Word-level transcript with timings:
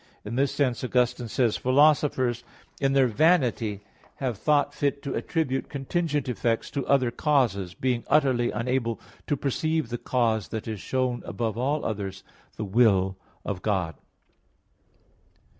In 0.25 0.35
this 0.35 0.51
sense 0.51 0.83
Augustine 0.83 1.27
says 1.27 1.57
(De 1.57 1.61
Trin. 1.61 1.61
iii, 1.61 1.61
2): 1.61 1.61
"Philosophers 1.75 2.43
in 2.79 2.93
their 2.93 3.05
vanity 3.05 3.81
have 4.15 4.35
thought 4.35 4.73
fit 4.73 5.03
to 5.03 5.13
attribute 5.13 5.69
contingent 5.69 6.27
effects 6.27 6.71
to 6.71 6.83
other 6.87 7.11
causes, 7.11 7.75
being 7.75 8.03
utterly 8.07 8.49
unable 8.49 8.99
to 9.27 9.37
perceive 9.37 9.89
the 9.89 9.99
cause 9.99 10.47
that 10.47 10.67
is 10.67 10.79
shown 10.79 11.21
above 11.23 11.55
all 11.55 11.85
others, 11.85 12.23
the 12.57 12.65
will 12.65 13.15
of 13.45 13.61
God." 13.61 13.93